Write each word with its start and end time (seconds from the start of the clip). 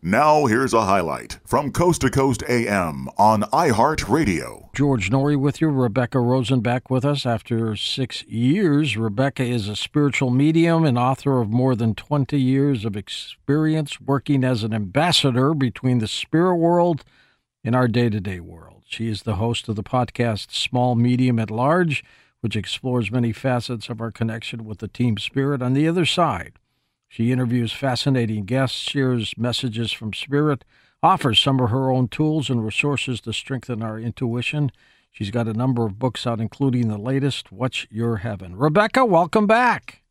Now, 0.00 0.46
here's 0.46 0.72
a 0.72 0.84
highlight 0.84 1.40
from 1.44 1.72
Coast 1.72 2.02
to 2.02 2.10
Coast 2.10 2.44
AM 2.48 3.08
on 3.18 3.42
iHeartRadio. 3.42 4.72
George 4.72 5.10
Noory 5.10 5.36
with 5.36 5.60
you, 5.60 5.70
Rebecca 5.70 6.20
Rosen 6.20 6.60
back 6.60 6.88
with 6.88 7.04
us 7.04 7.26
after 7.26 7.74
six 7.74 8.22
years. 8.22 8.96
Rebecca 8.96 9.42
is 9.42 9.66
a 9.66 9.74
spiritual 9.74 10.30
medium 10.30 10.84
and 10.84 10.96
author 10.96 11.40
of 11.40 11.50
more 11.50 11.74
than 11.74 11.96
20 11.96 12.40
years 12.40 12.84
of 12.84 12.96
experience 12.96 14.00
working 14.00 14.44
as 14.44 14.62
an 14.62 14.72
ambassador 14.72 15.52
between 15.52 15.98
the 15.98 16.06
spirit 16.06 16.54
world 16.54 17.02
and 17.64 17.74
our 17.74 17.88
day 17.88 18.08
to 18.08 18.20
day 18.20 18.38
world. 18.38 18.84
She 18.86 19.08
is 19.08 19.24
the 19.24 19.34
host 19.34 19.68
of 19.68 19.74
the 19.74 19.82
podcast 19.82 20.52
Small 20.52 20.94
Medium 20.94 21.40
at 21.40 21.50
Large, 21.50 22.04
which 22.40 22.54
explores 22.54 23.10
many 23.10 23.32
facets 23.32 23.88
of 23.88 24.00
our 24.00 24.12
connection 24.12 24.64
with 24.64 24.78
the 24.78 24.86
team 24.86 25.18
spirit 25.18 25.60
on 25.60 25.72
the 25.72 25.88
other 25.88 26.06
side. 26.06 26.52
She 27.08 27.32
interviews 27.32 27.72
fascinating 27.72 28.44
guests, 28.44 28.76
shares 28.78 29.34
messages 29.38 29.92
from 29.92 30.12
Spirit, 30.12 30.64
offers 31.02 31.40
some 31.40 31.58
of 31.58 31.70
her 31.70 31.90
own 31.90 32.08
tools 32.08 32.50
and 32.50 32.64
resources 32.64 33.20
to 33.22 33.32
strengthen 33.32 33.82
our 33.82 33.98
intuition. 33.98 34.70
She's 35.10 35.30
got 35.30 35.48
a 35.48 35.54
number 35.54 35.86
of 35.86 35.98
books 35.98 36.26
out, 36.26 36.40
including 36.40 36.88
the 36.88 36.98
latest, 36.98 37.50
What's 37.50 37.86
Your 37.90 38.18
Heaven? 38.18 38.56
Rebecca, 38.56 39.04
welcome 39.04 39.46
back. 39.46 40.02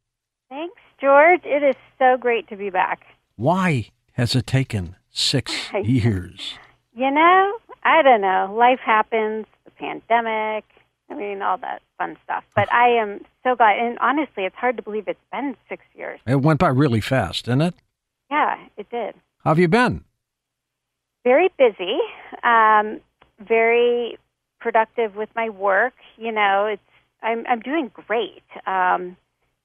Thanks, 0.50 0.82
George. 1.00 1.42
It 1.46 1.64
is 1.64 1.76
so 2.00 2.18
great 2.18 2.48
to 2.50 2.58
be 2.58 2.72
back. 2.72 3.02
Why 3.36 3.90
has 4.14 4.36
it 4.36 4.48
taken 4.48 4.96
six 5.12 5.54
years? 5.84 6.56
You 6.96 7.12
know, 7.12 7.58
I 7.84 8.02
don't 8.02 8.22
know. 8.22 8.56
Life 8.58 8.80
happens, 8.84 9.46
the 9.66 9.72
pandemic, 9.72 10.66
I 11.10 11.16
mean, 11.16 11.42
all 11.42 11.58
that 11.58 11.82
fun 11.98 12.18
stuff. 12.24 12.44
But 12.56 12.72
I 12.72 12.90
am 12.90 13.22
so 13.44 13.56
glad. 13.56 13.80
And 13.80 13.98
honestly, 14.00 14.46
it's 14.46 14.56
hard 14.56 14.78
to 14.78 14.84
believe 14.84 15.08
it's 15.08 15.20
been 15.32 15.56
six 15.70 15.84
years. 15.96 16.20
It 16.28 16.42
went 16.42 16.60
by 16.60 16.70
really 16.70 17.02
fast, 17.02 17.46
didn't 17.46 17.62
it? 17.62 17.74
Yeah, 18.30 18.58
it 18.76 18.90
did. 18.90 19.16
How 19.44 19.52
have 19.52 19.60
you 19.60 19.68
been? 19.68 20.04
Very 21.24 21.50
busy. 21.58 21.98
Um, 22.44 23.00
very 23.40 24.18
productive 24.60 25.16
with 25.16 25.30
my 25.36 25.50
work. 25.50 25.94
You 26.18 26.32
know, 26.32 26.66
it's 26.66 26.82
I'm 27.22 27.46
I'm 27.48 27.62
doing 27.62 27.92
great. 27.94 28.44
Um, 28.66 29.18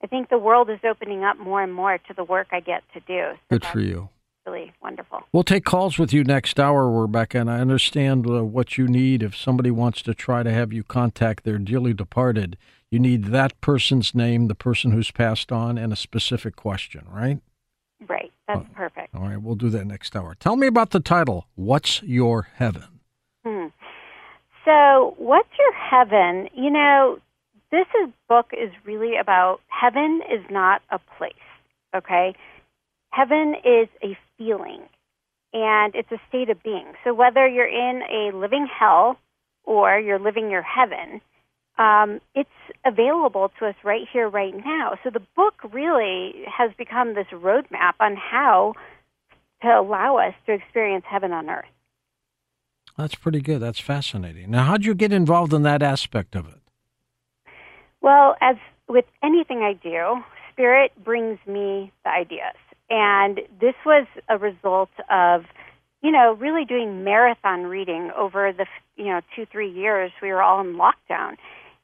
I 0.02 0.06
think 0.08 0.28
the 0.28 0.38
world 0.38 0.70
is 0.70 0.80
opening 0.84 1.24
up 1.24 1.38
more 1.38 1.62
and 1.62 1.72
more 1.74 1.98
to 1.98 2.14
the 2.14 2.24
work 2.24 2.48
I 2.52 2.60
get 2.60 2.82
to 2.94 3.00
do. 3.00 3.32
So 3.34 3.58
Good 3.58 3.66
for 3.66 3.80
you 3.80 4.08
really 4.46 4.72
wonderful. 4.82 5.20
We'll 5.32 5.44
take 5.44 5.64
calls 5.64 5.98
with 5.98 6.12
you 6.12 6.24
next 6.24 6.58
hour, 6.58 6.90
Rebecca, 6.90 7.38
and 7.38 7.50
I 7.50 7.60
understand 7.60 8.26
uh, 8.28 8.44
what 8.44 8.76
you 8.76 8.88
need. 8.88 9.22
If 9.22 9.36
somebody 9.36 9.70
wants 9.70 10.02
to 10.02 10.14
try 10.14 10.42
to 10.42 10.50
have 10.50 10.72
you 10.72 10.82
contact 10.82 11.44
their 11.44 11.58
dearly 11.58 11.94
departed, 11.94 12.56
you 12.90 12.98
need 12.98 13.26
that 13.26 13.58
person's 13.60 14.14
name, 14.14 14.48
the 14.48 14.54
person 14.54 14.92
who's 14.92 15.10
passed 15.10 15.50
on, 15.50 15.78
and 15.78 15.92
a 15.92 15.96
specific 15.96 16.56
question, 16.56 17.06
right? 17.10 17.40
Right. 18.08 18.32
That's 18.48 18.60
oh, 18.60 18.74
perfect. 18.74 19.14
All 19.14 19.22
right, 19.22 19.40
we'll 19.40 19.54
do 19.54 19.70
that 19.70 19.86
next 19.86 20.16
hour. 20.16 20.34
Tell 20.34 20.56
me 20.56 20.66
about 20.66 20.90
the 20.90 21.00
title, 21.00 21.46
What's 21.54 22.02
Your 22.02 22.48
Heaven? 22.56 23.00
Hmm. 23.46 23.66
So, 24.64 25.14
What's 25.18 25.48
Your 25.58 25.72
Heaven? 25.72 26.48
You 26.54 26.70
know, 26.70 27.18
this 27.70 27.86
is, 28.02 28.10
book 28.28 28.50
is 28.52 28.70
really 28.84 29.16
about 29.16 29.60
heaven 29.68 30.20
is 30.30 30.44
not 30.50 30.82
a 30.90 30.98
place, 31.16 31.32
okay? 31.96 32.34
Heaven 33.10 33.54
is 33.64 33.88
a 34.02 34.16
feeling 34.42 34.82
and 35.52 35.94
it's 35.94 36.10
a 36.10 36.18
state 36.28 36.48
of 36.50 36.62
being. 36.62 36.92
So 37.04 37.12
whether 37.12 37.46
you're 37.46 37.66
in 37.66 38.02
a 38.02 38.36
living 38.36 38.66
hell 38.66 39.18
or 39.64 39.98
you're 39.98 40.18
living 40.18 40.50
your 40.50 40.62
heaven, 40.62 41.20
um, 41.78 42.20
it's 42.34 42.48
available 42.84 43.50
to 43.58 43.66
us 43.66 43.74
right 43.84 44.06
here, 44.12 44.28
right 44.28 44.54
now. 44.54 44.98
So 45.04 45.10
the 45.10 45.22
book 45.36 45.54
really 45.72 46.44
has 46.46 46.70
become 46.76 47.14
this 47.14 47.26
roadmap 47.32 47.94
on 48.00 48.16
how 48.16 48.74
to 49.62 49.68
allow 49.68 50.18
us 50.18 50.34
to 50.46 50.52
experience 50.52 51.04
heaven 51.08 51.32
on 51.32 51.48
earth. 51.48 51.64
That's 52.98 53.14
pretty 53.14 53.40
good. 53.40 53.60
That's 53.60 53.78
fascinating. 53.80 54.50
Now, 54.50 54.64
how'd 54.64 54.84
you 54.84 54.94
get 54.94 55.12
involved 55.12 55.54
in 55.54 55.62
that 55.62 55.82
aspect 55.82 56.34
of 56.34 56.46
it? 56.46 56.60
Well, 58.02 58.36
as 58.40 58.56
with 58.88 59.06
anything 59.22 59.58
I 59.58 59.72
do, 59.72 60.22
Spirit 60.52 60.92
brings 61.02 61.38
me 61.46 61.92
the 62.04 62.10
ideas. 62.10 62.56
And 62.92 63.40
this 63.58 63.74
was 63.86 64.06
a 64.28 64.36
result 64.36 64.90
of, 65.10 65.44
you 66.02 66.12
know, 66.12 66.36
really 66.38 66.66
doing 66.66 67.04
marathon 67.04 67.62
reading 67.62 68.10
over 68.14 68.52
the, 68.52 68.66
you 68.96 69.06
know, 69.06 69.22
two, 69.34 69.46
three 69.50 69.70
years. 69.70 70.12
We 70.20 70.28
were 70.28 70.42
all 70.42 70.60
in 70.60 70.76
lockdown. 70.76 71.36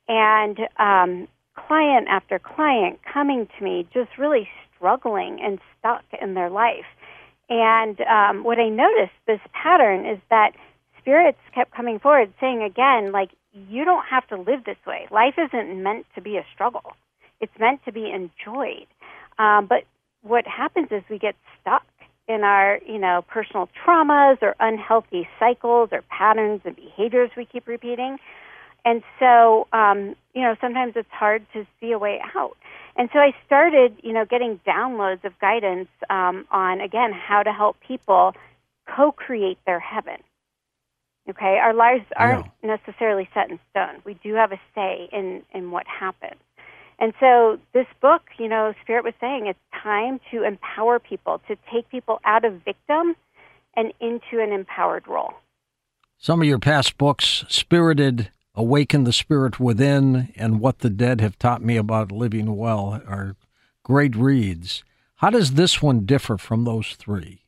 And 0.07 0.59
um, 0.79 1.27
client 1.57 2.09
after 2.11 2.39
client 2.39 3.01
coming 3.11 3.49
to 3.57 3.65
me, 3.65 3.89
just 3.95 4.19
really 4.19 4.49
struggling 4.77 5.41
and 5.43 5.59
stuck 5.79 6.05
in 6.21 6.35
their 6.35 6.51
life. 6.51 6.85
And 7.49 7.99
um, 8.03 8.45
what 8.45 8.59
I 8.59 8.69
noticed, 8.69 9.17
this 9.27 9.41
pattern, 9.55 10.05
is 10.05 10.19
that 10.29 10.53
spirits 11.01 11.39
kept 11.55 11.73
coming 11.75 11.99
forward 11.99 12.35
saying 12.39 12.63
again, 12.63 13.13
like, 13.13 13.31
you 13.53 13.87
don't 13.87 14.05
have 14.05 14.27
to 14.29 14.37
live 14.37 14.65
this 14.65 14.77
way. 14.87 15.09
Life 15.11 15.37
isn't 15.39 15.83
meant 15.83 16.05
to 16.17 16.21
be 16.21 16.37
a 16.37 16.45
struggle. 16.53 16.93
It's 17.41 17.59
meant 17.59 17.83
to 17.87 17.93
be 17.93 18.11
enjoyed. 18.11 18.87
Um, 19.39 19.67
but 19.67 19.85
what 20.29 20.47
happens 20.47 20.89
is 20.91 21.03
we 21.11 21.19
get 21.19 21.35
stuck 21.61 21.87
in 22.29 22.43
our, 22.43 22.79
you 22.87 22.99
know, 22.99 23.25
personal 23.27 23.69
traumas 23.85 24.37
or 24.43 24.55
unhealthy 24.61 25.27
cycles 25.39 25.89
or 25.93 26.03
patterns 26.03 26.61
and 26.65 26.77
behaviors 26.77 27.31
we 27.37 27.47
keep 27.47 27.67
repeating. 27.67 28.19
And 28.85 29.03
so, 29.19 29.67
um, 29.73 30.15
you 30.35 30.43
know, 30.43 30.55
sometimes 30.61 30.93
it's 30.95 31.11
hard 31.11 31.45
to 31.55 31.67
see 31.81 31.93
a 31.93 31.99
way 31.99 32.21
out. 32.37 32.57
And 32.97 33.09
so 33.13 33.19
I 33.19 33.33
started, 33.47 33.97
you 34.03 34.13
know, 34.13 34.25
getting 34.25 34.61
downloads 34.67 35.25
of 35.25 35.39
guidance 35.41 35.89
um, 36.11 36.47
on, 36.51 36.81
again, 36.81 37.13
how 37.13 37.43
to 37.43 37.53
help 37.53 37.77
people 37.81 38.35
co 38.95 39.13
create 39.13 39.59
their 39.67 39.81
heaven. 39.81 40.17
Okay, 41.29 41.59
our 41.63 41.75
lives 41.75 42.05
aren't 42.17 42.47
necessarily 42.63 43.29
set 43.35 43.51
in 43.51 43.59
stone. 43.71 44.01
We 44.05 44.15
do 44.23 44.35
have 44.35 44.51
a 44.53 44.61
say 44.75 45.09
in, 45.13 45.43
in 45.53 45.71
what 45.71 45.87
happens. 45.87 46.41
And 46.99 47.13
so 47.21 47.59
this 47.73 47.87
book, 48.01 48.23
you 48.39 48.49
know, 48.49 48.75
Spirit 48.83 49.05
was 49.05 49.15
saying 49.21 49.47
it's 49.47 49.59
time 49.83 50.21
to 50.33 50.43
empower 50.43 50.99
people, 50.99 51.41
to 51.49 51.57
take 51.73 51.89
people 51.89 52.21
out 52.25 52.45
of 52.45 52.65
victim 52.65 53.15
and 53.77 53.93
into 54.01 54.43
an 54.43 54.53
empowered 54.53 55.07
role. 55.07 55.35
Some 56.17 56.41
of 56.41 56.49
your 56.49 56.59
past 56.59 56.99
books, 56.99 57.45
Spirited, 57.49 58.31
Awaken 58.55 59.05
the 59.05 59.13
Spirit 59.13 59.61
Within, 59.61 60.33
and 60.35 60.59
What 60.59 60.81
the 60.81 60.91
Dead 60.91 61.21
Have 61.21 61.39
Taught 61.39 61.63
Me 61.63 61.77
About 61.77 62.11
Living 62.11 62.57
Well, 62.57 63.01
are 63.07 63.37
great 63.85 64.17
reads. 64.17 64.83
How 65.17 65.31
does 65.31 65.53
this 65.53 65.81
one 65.81 66.07
differ 66.07 66.37
from 66.37 66.65
those 66.65 66.97
three? 66.97 67.45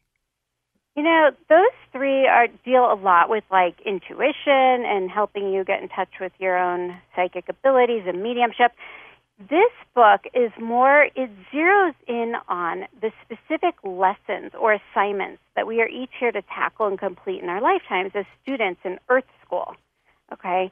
You 0.97 1.03
know, 1.03 1.31
those 1.49 1.73
three 1.93 2.27
are 2.29 2.47
deal 2.65 2.93
a 2.93 2.95
lot 2.95 3.29
with 3.29 3.45
like 3.51 3.81
intuition 3.85 4.85
and 4.85 5.11
helping 5.11 5.53
you 5.53 5.65
get 5.65 5.83
in 5.83 5.89
touch 5.89 6.11
with 6.21 6.33
your 6.39 6.57
own 6.57 6.97
psychic 7.17 7.49
abilities 7.49 8.03
and 8.07 8.23
mediumship. 8.23 8.73
This 9.49 9.73
book 9.95 10.21
is 10.35 10.53
more, 10.61 11.05
it 11.15 11.31
zeroes 11.51 11.95
in 12.07 12.35
on 12.47 12.85
the 13.01 13.11
specific 13.25 13.75
lessons 13.83 14.53
or 14.59 14.75
assignments 14.75 15.41
that 15.57 15.67
we 15.67 15.81
are 15.81 15.89
each 15.89 16.11
here 16.21 16.31
to 16.31 16.43
tackle 16.43 16.87
and 16.89 16.99
complete 16.99 17.43
in 17.43 17.49
our 17.49 17.63
lifetimes 17.63 18.13
as 18.15 18.27
students 18.43 18.83
in 18.85 18.99
Earth 19.09 19.25
School. 19.45 19.75
Okay? 20.31 20.71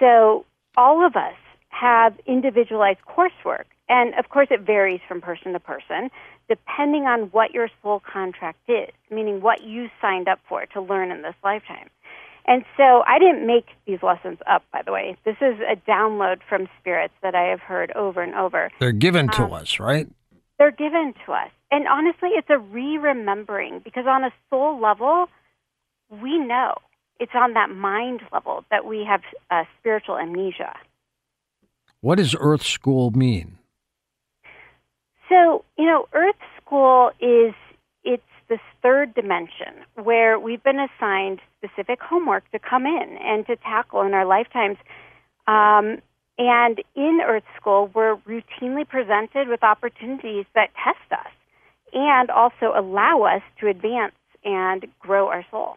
So 0.00 0.44
all 0.76 1.06
of 1.06 1.14
us 1.14 1.36
have 1.68 2.18
individualized 2.26 2.98
coursework. 3.06 3.66
And 3.88 4.14
of 4.14 4.28
course, 4.28 4.48
it 4.50 4.62
varies 4.62 5.00
from 5.06 5.20
person 5.20 5.52
to 5.52 5.60
person, 5.60 6.10
depending 6.48 7.04
on 7.04 7.22
what 7.30 7.52
your 7.52 7.68
soul 7.80 8.00
contract 8.00 8.58
is, 8.68 8.90
meaning 9.08 9.40
what 9.40 9.62
you 9.62 9.88
signed 10.00 10.28
up 10.28 10.40
for 10.48 10.66
to 10.66 10.80
learn 10.80 11.12
in 11.12 11.22
this 11.22 11.34
lifetime. 11.44 11.90
And 12.46 12.64
so 12.76 13.02
I 13.06 13.18
didn't 13.18 13.46
make 13.46 13.66
these 13.86 14.02
lessons 14.02 14.38
up, 14.50 14.64
by 14.72 14.82
the 14.84 14.92
way. 14.92 15.16
This 15.24 15.36
is 15.40 15.58
a 15.60 15.76
download 15.88 16.38
from 16.48 16.68
spirits 16.80 17.14
that 17.22 17.34
I 17.34 17.44
have 17.44 17.60
heard 17.60 17.92
over 17.92 18.22
and 18.22 18.34
over. 18.34 18.70
They're 18.80 18.92
given 18.92 19.28
to 19.30 19.44
um, 19.44 19.52
us, 19.52 19.78
right? 19.78 20.08
They're 20.58 20.70
given 20.70 21.14
to 21.26 21.32
us. 21.32 21.50
And 21.70 21.86
honestly, 21.86 22.30
it's 22.32 22.50
a 22.50 22.58
re 22.58 22.98
remembering 22.98 23.80
because 23.84 24.04
on 24.06 24.24
a 24.24 24.30
soul 24.48 24.80
level, 24.80 25.26
we 26.10 26.38
know. 26.38 26.74
It's 27.20 27.32
on 27.34 27.52
that 27.52 27.70
mind 27.70 28.22
level 28.32 28.64
that 28.70 28.86
we 28.86 29.06
have 29.08 29.20
uh, 29.50 29.64
spiritual 29.78 30.18
amnesia. 30.18 30.74
What 32.00 32.16
does 32.16 32.34
Earth 32.38 32.62
School 32.62 33.10
mean? 33.10 33.58
So, 35.28 35.64
you 35.78 35.84
know, 35.84 36.08
Earth 36.14 36.34
School 36.60 37.10
is 37.20 37.54
it's 38.04 38.22
this 38.50 38.60
third 38.82 39.14
dimension 39.14 39.72
where 39.94 40.38
we've 40.38 40.62
been 40.62 40.80
assigned 40.80 41.40
specific 41.56 42.00
homework 42.02 42.50
to 42.50 42.58
come 42.58 42.84
in 42.84 43.16
and 43.22 43.46
to 43.46 43.56
tackle 43.56 44.02
in 44.02 44.12
our 44.12 44.26
lifetimes. 44.26 44.76
Um, 45.46 46.02
and 46.36 46.82
in 46.96 47.20
Earth 47.24 47.44
School, 47.58 47.90
we're 47.94 48.16
routinely 48.28 48.86
presented 48.86 49.48
with 49.48 49.62
opportunities 49.62 50.44
that 50.54 50.70
test 50.84 51.12
us 51.12 51.32
and 51.92 52.30
also 52.30 52.72
allow 52.76 53.22
us 53.22 53.42
to 53.60 53.68
advance 53.68 54.14
and 54.44 54.86
grow 54.98 55.28
our 55.28 55.44
soul. 55.50 55.76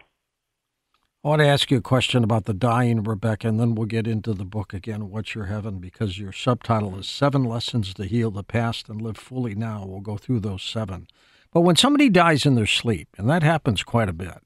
I 1.24 1.30
want 1.30 1.42
to 1.42 1.48
ask 1.48 1.72
you 1.72 1.78
a 1.78 1.82
question 1.82 2.24
about 2.24 2.46
the 2.46 2.54
dying, 2.54 3.02
Rebecca, 3.04 3.48
and 3.48 3.58
then 3.58 3.76
we'll 3.76 3.86
get 3.86 4.08
into 4.08 4.34
the 4.34 4.44
book 4.44 4.74
again, 4.74 5.10
What's 5.10 5.36
Your 5.36 5.46
Heaven, 5.46 5.80
because 5.80 6.20
your 6.20 6.34
subtitle 6.34 7.00
is 7.00 7.08
Seven 7.08 7.46
Lessons 7.46 7.94
to 7.94 8.04
Heal 8.04 8.30
the 8.30 8.44
Past 8.44 8.90
and 8.90 9.02
Live 9.02 9.18
Fully 9.18 9.56
Now. 9.56 9.86
We'll 9.86 10.02
go 10.02 10.18
through 10.18 10.42
those 10.42 10.64
seven. 10.64 11.08
But 11.54 11.62
when 11.62 11.76
somebody 11.76 12.10
dies 12.10 12.46
in 12.46 12.56
their 12.56 12.66
sleep, 12.66 13.10
and 13.18 13.30
that 13.30 13.44
happens 13.44 13.84
quite 13.84 14.10
a 14.10 14.14
bit, 14.14 14.40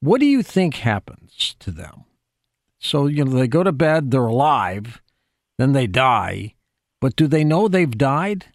what 0.00 0.18
do 0.18 0.26
you 0.26 0.42
think 0.42 0.76
happens 0.76 1.54
to 1.60 1.70
them? 1.70 2.04
So, 2.78 3.06
you 3.06 3.24
know, 3.24 3.32
they 3.32 3.46
go 3.46 3.62
to 3.62 3.70
bed, 3.70 4.10
they're 4.10 4.24
alive, 4.24 5.02
then 5.58 5.72
they 5.72 5.86
die, 5.86 6.54
but 7.00 7.16
do 7.16 7.26
they 7.26 7.44
know 7.44 7.68
they've 7.68 7.98
died? 7.98 8.46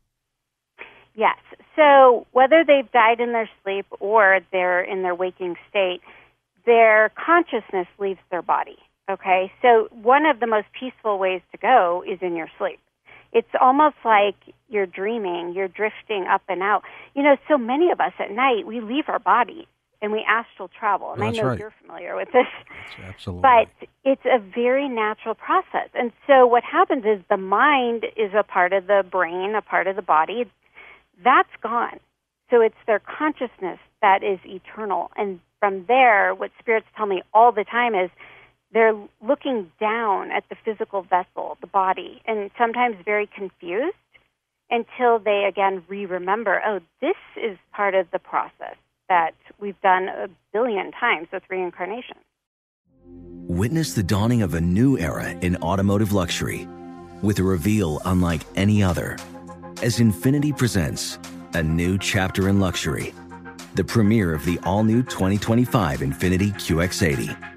Yes. 1.14 1.38
So, 1.76 2.26
whether 2.32 2.64
they've 2.66 2.92
died 2.92 3.20
in 3.20 3.32
their 3.32 3.50
sleep 3.64 3.86
or 4.00 4.40
they're 4.52 4.84
in 4.84 5.04
their 5.04 5.16
waking 5.16 5.56
state, 5.70 6.02
their 6.66 7.10
consciousness 7.10 7.88
leaves 8.00 8.20
their 8.32 8.42
body. 8.42 8.78
Okay? 9.10 9.52
So, 9.62 9.88
one 9.92 10.26
of 10.26 10.40
the 10.40 10.48
most 10.48 10.68
peaceful 10.78 11.20
ways 11.20 11.42
to 11.52 11.58
go 11.60 12.04
is 12.06 12.18
in 12.22 12.36
your 12.36 12.50
sleep 12.58 12.80
it's 13.32 13.50
almost 13.60 13.96
like 14.04 14.36
you're 14.70 14.86
dreaming, 14.86 15.54
you're 15.54 15.68
drifting 15.68 16.26
up 16.30 16.42
and 16.48 16.62
out. 16.62 16.84
You 17.16 17.24
know, 17.24 17.38
so 17.48 17.58
many 17.58 17.92
of 17.92 18.00
us 18.00 18.14
at 18.20 18.32
night, 18.32 18.66
we 18.66 18.82
leave 18.82 19.06
our 19.08 19.20
body 19.20 19.68
and 20.02 20.12
we 20.12 20.26
astral 20.28 20.70
travel. 20.70 21.14
And 21.14 21.22
That's 21.22 21.38
I 21.38 21.42
know 21.42 21.48
right. 21.50 21.60
you're 21.60 21.74
familiar 21.82 22.16
with 22.16 22.30
this. 22.32 22.46
That's 22.70 23.10
absolutely. 23.16 23.42
But 23.42 23.88
it's 24.04 24.26
a 24.26 24.40
very 24.40 24.88
natural 24.88 25.36
process. 25.36 25.90
And 25.94 26.12
so 26.28 26.46
what 26.46 26.64
happens 26.64 27.04
is 27.06 27.24
the 27.30 27.38
mind 27.38 28.06
is 28.16 28.32
a 28.38 28.44
part 28.44 28.74
of 28.74 28.88
the 28.88 29.04
brain, 29.10 29.56
a 29.56 29.62
part 29.62 29.88
of 29.88 29.96
the 29.96 30.02
body. 30.02 30.46
That's 31.24 31.50
gone. 31.62 32.00
So 32.50 32.62
it's 32.62 32.76
their 32.86 33.00
consciousness 33.00 33.80
that 34.02 34.24
is 34.24 34.40
eternal. 34.46 35.12
And 35.18 35.40
from 35.60 35.86
there, 35.88 36.34
what 36.34 36.52
spirits 36.60 36.88
tell 36.96 37.08
me 37.08 37.24
all 37.34 37.52
the 37.52 37.64
time 37.64 37.96
is 37.96 38.10
they're 38.72 38.96
looking 39.22 39.72
down 39.80 40.32
at 40.32 40.44
the 40.50 40.56
physical 40.66 41.02
vessel, 41.04 41.58
the 41.62 41.68
body, 41.68 42.22
and 42.26 42.52
sometimes 42.58 42.98
very 43.06 43.28
confused 43.28 43.96
until 44.70 45.20
they 45.20 45.46
again 45.48 45.84
re 45.88 46.06
remember, 46.06 46.62
oh, 46.66 46.80
this 47.02 47.16
is 47.38 47.58
part 47.74 47.96
of 47.96 48.10
the 48.12 48.20
process 48.20 48.76
that 49.10 49.34
we've 49.60 49.80
done 49.82 50.10
a 50.10 50.28
billion 50.52 50.92
times 50.92 51.28
with 51.32 51.44
reincarnation. 51.50 52.18
Witness 53.48 53.94
the 53.94 54.04
dawning 54.04 54.42
of 54.42 54.54
a 54.54 54.62
new 54.62 54.98
era 54.98 55.30
in 55.30 55.56
automotive 55.58 56.12
luxury 56.12 56.68
with 57.22 57.40
a 57.40 57.44
reveal 57.44 58.02
unlike 58.04 58.42
any 58.56 58.84
other 58.84 59.18
as 59.82 60.00
Infiniti 60.00 60.56
presents 60.56 61.18
a 61.54 61.64
new 61.64 61.98
chapter 61.98 62.50
in 62.50 62.60
luxury, 62.60 63.14
the 63.76 63.84
premiere 63.84 64.34
of 64.34 64.44
the 64.44 64.60
all 64.64 64.84
new 64.84 65.02
2025 65.04 66.02
Infiniti 66.02 66.54
QX80 66.54 67.57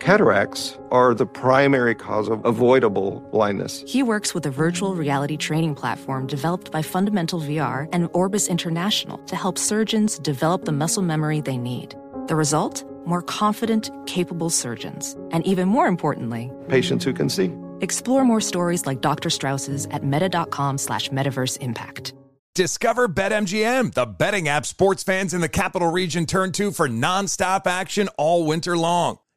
Cataracts 0.00 0.76
are 0.90 1.14
the 1.14 1.24
primary 1.24 1.94
cause 1.94 2.28
of 2.28 2.44
avoidable 2.44 3.20
blindness. 3.32 3.82
He 3.86 4.02
works 4.02 4.34
with 4.34 4.44
a 4.46 4.50
virtual 4.50 4.94
reality 4.94 5.36
training 5.36 5.74
platform 5.76 6.26
developed 6.26 6.70
by 6.70 6.82
Fundamental 6.82 7.40
VR 7.40 7.88
and 7.92 8.08
Orbis 8.12 8.48
International 8.48 9.18
to 9.18 9.36
help 9.36 9.56
surgeons 9.56 10.18
develop 10.18 10.64
the 10.64 10.72
muscle 10.72 11.02
memory 11.02 11.40
they 11.40 11.56
need. 11.56 11.94
The 12.26 12.36
result? 12.36 12.84
More 13.06 13.22
confident, 13.22 13.90
capable 14.06 14.50
surgeons. 14.50 15.16
And 15.30 15.46
even 15.46 15.68
more 15.68 15.86
importantly, 15.86 16.50
patients 16.68 17.04
who 17.04 17.12
can 17.12 17.28
see. 17.28 17.52
Explore 17.80 18.24
more 18.24 18.40
stories 18.40 18.86
like 18.86 19.00
Dr. 19.00 19.30
Strauss's 19.30 19.86
at 19.90 20.04
meta.com 20.04 20.78
slash 20.78 21.08
metaverse 21.10 21.58
impact. 21.60 22.14
Discover 22.54 23.08
BetMGM, 23.08 23.94
the 23.94 24.06
betting 24.06 24.48
app 24.48 24.64
sports 24.64 25.02
fans 25.02 25.34
in 25.34 25.40
the 25.40 25.48
capital 25.48 25.90
region 25.90 26.24
turn 26.24 26.52
to 26.52 26.70
for 26.70 26.88
nonstop 26.88 27.66
action 27.66 28.08
all 28.16 28.46
winter 28.46 28.76
long. 28.76 29.18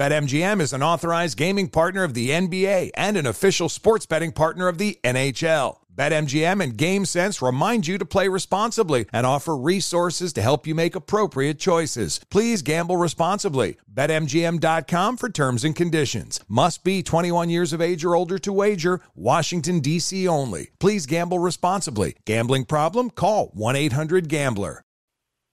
BetMGM 0.00 0.62
is 0.62 0.72
an 0.72 0.82
authorized 0.82 1.36
gaming 1.36 1.68
partner 1.68 2.04
of 2.04 2.14
the 2.14 2.30
NBA 2.30 2.92
and 2.94 3.18
an 3.18 3.26
official 3.26 3.68
sports 3.68 4.06
betting 4.06 4.32
partner 4.32 4.66
of 4.66 4.78
the 4.78 4.98
NHL. 5.04 5.76
BetMGM 5.94 6.64
and 6.64 6.78
GameSense 6.78 7.46
remind 7.46 7.86
you 7.86 7.98
to 7.98 8.06
play 8.06 8.26
responsibly 8.26 9.04
and 9.12 9.26
offer 9.26 9.54
resources 9.54 10.32
to 10.32 10.40
help 10.40 10.66
you 10.66 10.74
make 10.74 10.94
appropriate 10.94 11.58
choices. 11.58 12.18
Please 12.30 12.62
gamble 12.62 12.96
responsibly. 12.96 13.76
BetMGM.com 13.92 15.18
for 15.18 15.28
terms 15.28 15.64
and 15.64 15.76
conditions. 15.76 16.40
Must 16.48 16.82
be 16.82 17.02
21 17.02 17.50
years 17.50 17.74
of 17.74 17.82
age 17.82 18.02
or 18.02 18.14
older 18.14 18.38
to 18.38 18.54
wager. 18.54 19.02
Washington, 19.14 19.80
D.C. 19.80 20.26
only. 20.26 20.70
Please 20.78 21.04
gamble 21.04 21.40
responsibly. 21.40 22.16
Gambling 22.24 22.64
problem? 22.64 23.10
Call 23.10 23.48
1 23.48 23.76
800 23.76 24.30
Gambler. 24.30 24.82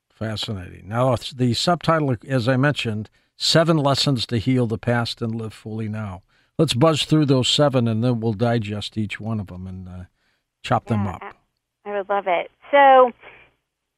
Fascinating. 0.09 0.87
Now, 0.87 1.17
the 1.35 1.53
subtitle, 1.53 2.15
as 2.25 2.47
I 2.47 2.55
mentioned, 2.55 3.09
Seven 3.39 3.77
Lessons 3.77 4.25
to 4.25 4.39
Heal 4.39 4.65
the 4.65 4.79
Past 4.79 5.21
and 5.21 5.35
Live 5.35 5.53
Fully 5.53 5.87
Now. 5.87 6.23
Let's 6.57 6.73
buzz 6.73 7.03
through 7.03 7.27
those 7.27 7.47
seven 7.47 7.87
and 7.87 8.03
then 8.03 8.19
we'll 8.19 8.33
digest 8.33 8.97
each 8.97 9.19
one 9.19 9.39
of 9.39 9.47
them 9.47 9.67
and 9.67 9.87
uh, 9.87 10.03
chop 10.63 10.85
yeah, 10.87 10.97
them 10.97 11.07
up. 11.07 11.21
I 11.85 11.97
would 11.97 12.09
love 12.09 12.25
it. 12.27 12.49
So, 12.71 13.11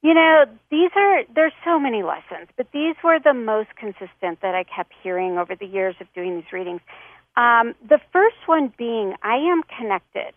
you 0.03 0.13
know, 0.13 0.43
these 0.69 0.91
are, 0.93 1.23
there's 1.33 1.53
so 1.63 1.79
many 1.79 2.03
lessons, 2.03 2.49
but 2.57 2.67
these 2.73 2.95
were 3.01 3.17
the 3.23 3.33
most 3.33 3.69
consistent 3.77 4.41
that 4.41 4.55
I 4.55 4.65
kept 4.65 4.91
hearing 5.01 5.37
over 5.37 5.55
the 5.55 5.65
years 5.65 5.95
of 6.01 6.07
doing 6.13 6.35
these 6.35 6.51
readings. 6.51 6.81
Um, 7.37 7.75
the 7.87 7.99
first 8.11 8.35
one 8.45 8.73
being, 8.77 9.15
I 9.23 9.35
am 9.35 9.61
connected. 9.79 10.33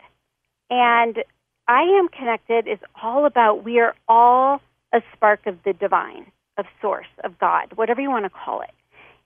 And 0.71 1.25
I 1.67 1.83
am 1.83 2.07
connected 2.09 2.69
is 2.69 2.79
all 3.03 3.27
about 3.27 3.65
we 3.65 3.81
are 3.81 3.97
all 4.09 4.61
a 4.95 5.03
spark 5.13 5.47
of 5.47 5.59
the 5.65 5.73
divine, 5.73 6.31
of 6.57 6.67
source, 6.81 7.09
of 7.25 7.37
God, 7.41 7.73
whatever 7.75 8.01
you 8.01 8.09
want 8.09 8.27
to 8.27 8.31
call 8.31 8.61
it. 8.61 8.71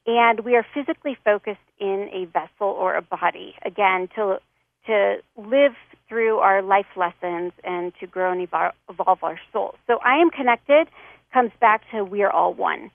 And 0.07 0.41
we 0.41 0.55
are 0.55 0.65
physically 0.73 1.17
focused 1.25 1.59
in 1.81 2.09
a 2.13 2.27
vessel 2.27 2.69
or 2.69 2.95
a 2.95 3.03
body, 3.03 3.55
again, 3.65 4.09
to, 4.15 4.39
to 4.87 5.17
live 5.37 5.73
through 6.09 6.39
our 6.39 6.63
life 6.63 6.87
lessons 6.97 7.53
and 7.65 7.93
to 8.01 8.07
grow 8.07 8.31
and 8.31 8.41
evolve, 8.41 8.73
evolve 8.89 9.19
our 9.23 9.41
souls. 9.53 9.75
So 9.87 9.99
I 10.05 10.21
am 10.21 10.31
connected 10.31 10.89
comes 11.33 11.51
back 11.61 11.83
to 11.91 12.05
we 12.05 12.23
are 12.23 12.31
all 12.31 12.55
one. 12.55 12.91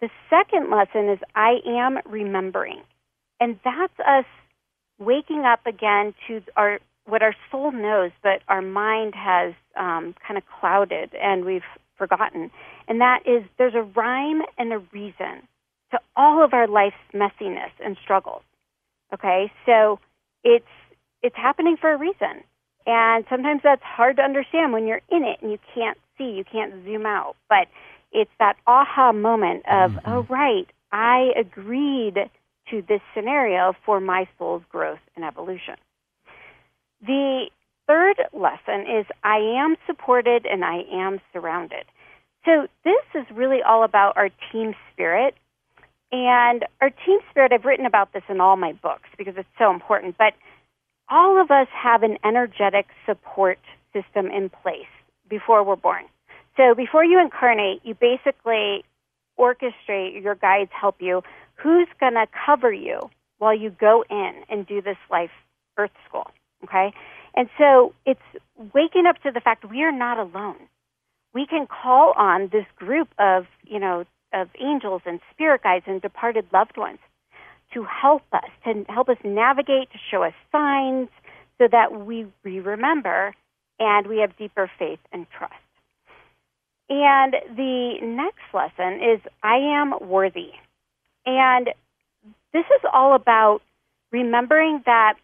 The 0.00 0.08
second 0.28 0.70
lesson 0.70 1.08
is 1.10 1.18
I 1.34 1.58
am 1.66 1.98
remembering. 2.06 2.82
And 3.38 3.60
that's 3.64 3.98
us 4.00 4.24
waking 4.98 5.44
up 5.44 5.66
again 5.66 6.14
to 6.26 6.42
our 6.56 6.80
what 7.04 7.22
our 7.22 7.34
soul 7.50 7.72
knows, 7.72 8.12
but 8.22 8.42
our 8.48 8.62
mind 8.62 9.14
has 9.16 9.54
um, 9.76 10.14
kind 10.26 10.38
of 10.38 10.44
clouded 10.60 11.12
and 11.20 11.44
we've 11.44 11.62
forgotten. 11.96 12.50
And 12.88 13.00
that 13.00 13.20
is 13.26 13.44
there's 13.58 13.74
a 13.74 13.82
rhyme 13.82 14.42
and 14.56 14.72
a 14.72 14.78
reason 14.92 15.46
to 15.92 16.00
all 16.16 16.44
of 16.44 16.52
our 16.52 16.66
life's 16.66 16.96
messiness 17.14 17.70
and 17.84 17.96
struggles. 18.02 18.42
Okay, 19.14 19.52
so 19.66 19.98
it's 20.42 20.64
it's 21.22 21.36
happening 21.36 21.76
for 21.76 21.92
a 21.92 21.96
reason, 21.96 22.42
and 22.86 23.24
sometimes 23.30 23.60
that's 23.62 23.82
hard 23.82 24.16
to 24.16 24.22
understand 24.22 24.72
when 24.72 24.86
you're 24.86 25.02
in 25.08 25.22
it 25.24 25.40
and 25.40 25.50
you 25.50 25.58
can't 25.74 25.98
see, 26.18 26.30
you 26.30 26.44
can't 26.44 26.72
zoom 26.84 27.06
out. 27.06 27.36
But 27.48 27.68
it's 28.10 28.30
that 28.38 28.56
aha 28.66 29.12
moment 29.12 29.64
of, 29.70 29.92
mm-hmm. 29.92 30.12
oh 30.12 30.26
right, 30.28 30.66
I 30.90 31.32
agreed 31.36 32.30
to 32.70 32.82
this 32.88 33.00
scenario 33.14 33.74
for 33.84 34.00
my 34.00 34.28
soul's 34.38 34.62
growth 34.68 35.00
and 35.16 35.24
evolution. 35.24 35.74
The 37.06 37.46
third 37.86 38.16
lesson 38.32 38.82
is 38.82 39.06
I 39.24 39.38
am 39.38 39.76
supported 39.86 40.46
and 40.46 40.64
I 40.64 40.82
am 40.92 41.20
surrounded. 41.32 41.84
So 42.44 42.66
this 42.84 43.04
is 43.14 43.24
really 43.34 43.62
all 43.62 43.84
about 43.84 44.16
our 44.16 44.30
team 44.50 44.74
spirit. 44.92 45.34
And 46.12 46.66
our 46.82 46.90
team 46.90 47.18
spirit, 47.30 47.52
I've 47.52 47.64
written 47.64 47.86
about 47.86 48.12
this 48.12 48.22
in 48.28 48.40
all 48.40 48.56
my 48.56 48.72
books 48.72 49.08
because 49.16 49.34
it's 49.38 49.48
so 49.58 49.70
important, 49.70 50.16
but 50.18 50.34
all 51.08 51.40
of 51.40 51.50
us 51.50 51.68
have 51.72 52.02
an 52.02 52.18
energetic 52.22 52.86
support 53.06 53.58
system 53.92 54.26
in 54.26 54.50
place 54.50 54.86
before 55.28 55.64
we're 55.64 55.76
born. 55.76 56.04
So 56.56 56.74
before 56.74 57.04
you 57.04 57.18
incarnate, 57.18 57.80
you 57.82 57.94
basically 57.94 58.84
orchestrate, 59.38 60.22
your 60.22 60.34
guides 60.34 60.70
help 60.78 60.96
you, 61.00 61.22
who's 61.54 61.88
going 61.98 62.14
to 62.14 62.26
cover 62.46 62.72
you 62.72 63.00
while 63.38 63.56
you 63.56 63.70
go 63.70 64.04
in 64.10 64.32
and 64.50 64.66
do 64.66 64.82
this 64.82 64.98
life 65.10 65.30
earth 65.78 65.90
school. 66.06 66.30
Okay? 66.64 66.92
And 67.34 67.48
so 67.58 67.94
it's 68.04 68.20
waking 68.74 69.06
up 69.06 69.20
to 69.22 69.30
the 69.32 69.40
fact 69.40 69.68
we 69.68 69.82
are 69.82 69.92
not 69.92 70.18
alone. 70.18 70.58
We 71.32 71.46
can 71.46 71.66
call 71.66 72.12
on 72.16 72.50
this 72.52 72.66
group 72.76 73.08
of, 73.18 73.46
you 73.64 73.80
know, 73.80 74.04
of 74.32 74.48
angels 74.60 75.02
and 75.06 75.20
spirit 75.32 75.62
guides 75.62 75.84
and 75.86 76.00
departed 76.00 76.46
loved 76.52 76.76
ones 76.76 76.98
to 77.74 77.84
help 77.84 78.22
us, 78.32 78.50
to 78.64 78.84
help 78.88 79.08
us 79.08 79.16
navigate, 79.24 79.90
to 79.92 79.98
show 80.10 80.22
us 80.22 80.34
signs 80.50 81.08
so 81.58 81.68
that 81.70 82.04
we, 82.06 82.26
we 82.44 82.60
remember 82.60 83.34
and 83.78 84.06
we 84.06 84.18
have 84.18 84.36
deeper 84.36 84.70
faith 84.78 85.00
and 85.12 85.26
trust. 85.36 85.54
And 86.88 87.34
the 87.56 87.98
next 88.02 88.42
lesson 88.52 89.00
is 89.02 89.20
I 89.42 89.56
am 89.56 89.94
worthy. 90.00 90.50
And 91.24 91.70
this 92.52 92.64
is 92.66 92.82
all 92.92 93.14
about 93.14 93.62
remembering 94.10 94.82
that 94.84 95.14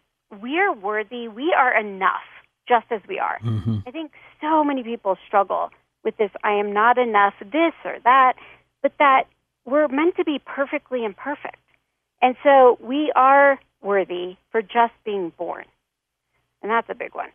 we 0.41 0.57
are 0.57 0.73
worthy, 0.73 1.27
we 1.27 1.53
are 1.55 1.77
enough 1.79 2.25
just 2.67 2.85
as 2.91 3.01
we 3.07 3.19
are. 3.19 3.39
Mm-hmm. 3.43 3.79
I 3.85 3.91
think 3.91 4.11
so 4.41 4.63
many 4.63 4.83
people 4.83 5.17
struggle 5.27 5.69
with 6.03 6.17
this 6.17 6.31
I 6.43 6.53
am 6.53 6.73
not 6.73 6.97
enough, 6.97 7.33
this 7.39 7.73
or 7.83 7.97
that, 8.03 8.33
but 8.81 8.93
that 8.99 9.23
we're 9.65 9.87
meant 9.87 10.15
to 10.17 10.23
be 10.23 10.39
perfectly 10.45 11.05
imperfect. 11.05 11.57
And 12.21 12.35
so 12.43 12.77
we 12.81 13.11
are 13.15 13.59
worthy 13.81 14.37
for 14.51 14.61
just 14.61 14.93
being 15.05 15.31
born. 15.37 15.65
And 16.61 16.71
that's 16.71 16.89
a 16.89 16.95
big 16.95 17.15
one. 17.15 17.29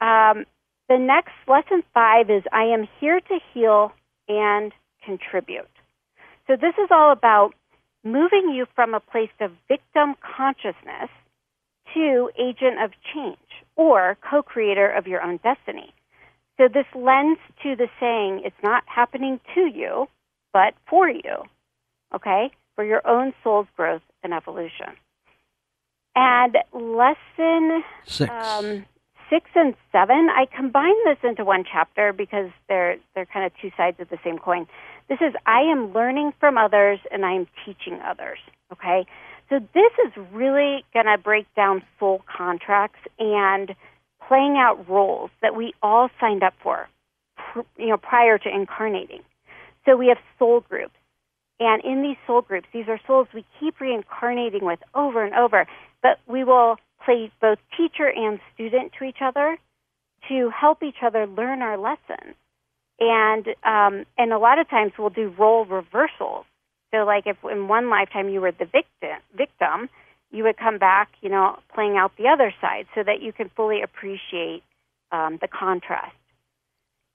Um, 0.00 0.44
the 0.88 0.98
next 0.98 1.32
lesson 1.48 1.82
five 1.94 2.30
is 2.30 2.42
I 2.52 2.64
am 2.64 2.88
here 3.00 3.20
to 3.20 3.38
heal 3.52 3.92
and 4.28 4.72
contribute. 5.04 5.68
So 6.46 6.56
this 6.56 6.74
is 6.82 6.88
all 6.90 7.12
about 7.12 7.54
moving 8.04 8.52
you 8.54 8.66
from 8.74 8.94
a 8.94 9.00
place 9.00 9.30
of 9.40 9.52
victim 9.68 10.14
consciousness 10.36 11.10
to 11.94 12.30
agent 12.38 12.82
of 12.82 12.92
change 13.12 13.36
or 13.76 14.16
co 14.28 14.42
creator 14.42 14.90
of 14.90 15.06
your 15.06 15.22
own 15.22 15.38
destiny. 15.42 15.92
So 16.56 16.68
this 16.68 16.86
lends 16.94 17.40
to 17.62 17.74
the 17.74 17.88
saying, 17.98 18.42
it's 18.44 18.62
not 18.62 18.84
happening 18.86 19.40
to 19.54 19.60
you, 19.60 20.08
but 20.52 20.74
for 20.88 21.08
you, 21.08 21.44
okay, 22.14 22.50
for 22.74 22.84
your 22.84 23.06
own 23.06 23.32
soul's 23.42 23.66
growth 23.76 24.02
and 24.22 24.32
evolution. 24.32 24.96
And 26.14 26.56
lesson 26.72 27.82
six. 28.04 28.30
Um, 28.30 28.86
six 29.30 29.48
and 29.54 29.74
seven, 29.92 30.28
I 30.28 30.46
combine 30.54 31.04
this 31.04 31.18
into 31.22 31.44
one 31.44 31.64
chapter 31.70 32.12
because 32.12 32.50
they're 32.68 32.96
they're 33.14 33.26
kind 33.26 33.46
of 33.46 33.52
two 33.62 33.70
sides 33.76 33.98
of 34.00 34.08
the 34.08 34.18
same 34.24 34.38
coin. 34.38 34.66
This 35.08 35.20
is 35.20 35.34
I 35.46 35.60
am 35.62 35.92
learning 35.92 36.32
from 36.40 36.58
others 36.58 36.98
and 37.10 37.24
I 37.24 37.32
am 37.32 37.46
teaching 37.64 38.00
others. 38.04 38.38
Okay, 38.72 39.06
so 39.48 39.58
this 39.74 39.92
is 40.06 40.12
really 40.32 40.84
going 40.94 41.06
to 41.06 41.18
break 41.18 41.46
down 41.54 41.82
soul 41.98 42.22
contracts 42.26 43.00
and 43.18 43.74
playing 44.26 44.56
out 44.56 44.88
roles 44.88 45.30
that 45.42 45.56
we 45.56 45.74
all 45.82 46.08
signed 46.20 46.42
up 46.44 46.54
for, 46.62 46.88
you 47.76 47.88
know, 47.88 47.96
prior 47.96 48.38
to 48.38 48.48
incarnating. 48.48 49.22
So 49.84 49.96
we 49.96 50.08
have 50.08 50.18
soul 50.38 50.60
groups. 50.60 50.94
And 51.58 51.84
in 51.84 52.02
these 52.02 52.16
soul 52.26 52.42
groups, 52.42 52.68
these 52.72 52.88
are 52.88 52.98
souls 53.06 53.28
we 53.34 53.44
keep 53.58 53.80
reincarnating 53.80 54.64
with 54.64 54.78
over 54.94 55.24
and 55.24 55.34
over, 55.34 55.66
but 56.02 56.18
we 56.26 56.42
will 56.42 56.76
play 57.04 57.30
both 57.40 57.58
teacher 57.76 58.08
and 58.08 58.40
student 58.54 58.92
to 58.98 59.04
each 59.04 59.18
other 59.20 59.58
to 60.28 60.50
help 60.50 60.82
each 60.82 61.02
other 61.02 61.26
learn 61.26 61.60
our 61.60 61.76
lessons. 61.76 62.34
And 62.98 63.46
um, 63.64 64.04
and 64.18 64.32
a 64.32 64.38
lot 64.38 64.58
of 64.58 64.68
times 64.68 64.92
we'll 64.98 65.10
do 65.10 65.34
role 65.38 65.64
reversals 65.64 66.44
so, 66.92 67.04
like 67.04 67.26
if 67.26 67.36
in 67.50 67.68
one 67.68 67.88
lifetime 67.88 68.28
you 68.28 68.40
were 68.40 68.52
the 68.52 68.64
victim, 68.64 69.18
victim, 69.36 69.88
you 70.30 70.44
would 70.44 70.56
come 70.56 70.78
back, 70.78 71.10
you 71.20 71.28
know, 71.28 71.58
playing 71.74 71.96
out 71.96 72.12
the 72.16 72.28
other 72.28 72.52
side, 72.60 72.86
so 72.94 73.02
that 73.02 73.22
you 73.22 73.32
can 73.32 73.50
fully 73.54 73.82
appreciate 73.82 74.62
um, 75.12 75.38
the 75.40 75.48
contrast. 75.48 76.14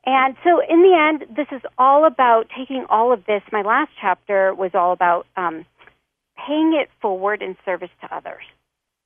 And 0.06 0.36
so, 0.44 0.62
in 0.62 0.82
the 0.84 0.96
end, 0.96 1.36
this 1.36 1.48
is 1.52 1.62
all 1.78 2.06
about 2.06 2.48
taking 2.56 2.86
all 2.90 3.12
of 3.12 3.26
this. 3.26 3.42
My 3.52 3.64
last 3.64 3.92
chapter 4.00 4.54
was 4.54 4.72
all 4.76 4.92
about 4.92 5.26
um, 5.36 5.66
paying 6.38 6.78
it 6.80 6.90
forward 7.02 7.42
in 7.42 7.58
service 7.66 7.90
to 8.02 8.16
others. 8.16 8.44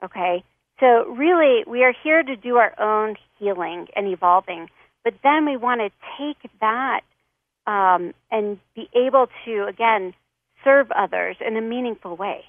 Okay? 0.03 0.43
So, 0.79 1.05
really, 1.07 1.63
we 1.65 1.83
are 1.83 1.93
here 2.03 2.21
to 2.21 2.35
do 2.35 2.57
our 2.57 2.73
own 2.79 3.15
healing 3.37 3.87
and 3.95 4.07
evolving, 4.07 4.69
but 5.03 5.13
then 5.23 5.45
we 5.45 5.55
want 5.55 5.81
to 5.81 5.89
take 6.17 6.51
that 6.59 7.01
um, 7.65 8.13
and 8.29 8.59
be 8.75 8.89
able 8.93 9.27
to, 9.45 9.65
again, 9.67 10.13
serve 10.63 10.91
others 10.91 11.37
in 11.45 11.55
a 11.55 11.61
meaningful 11.61 12.17
way. 12.17 12.43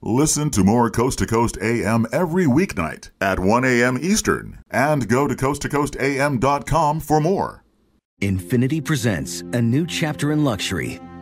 Listen 0.00 0.48
to 0.50 0.62
more 0.62 0.90
Coast 0.90 1.18
to 1.18 1.26
Coast 1.26 1.58
AM 1.60 2.06
every 2.12 2.46
weeknight 2.46 3.10
at 3.20 3.40
1 3.40 3.64
a.m. 3.64 3.98
Eastern 4.00 4.62
and 4.70 5.08
go 5.08 5.26
to 5.26 5.34
coasttocoastam.com 5.34 7.00
for 7.00 7.20
more. 7.20 7.64
Infiniti 8.22 8.84
presents 8.84 9.40
a 9.52 9.60
new 9.60 9.84
chapter 9.86 10.30
in 10.30 10.44
luxury, 10.44 11.00